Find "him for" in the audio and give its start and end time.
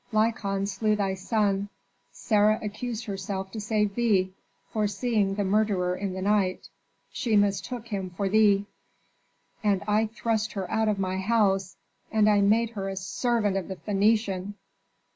7.89-8.27